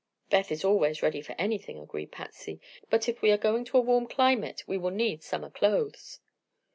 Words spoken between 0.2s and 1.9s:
"Beth is always ready for anything,"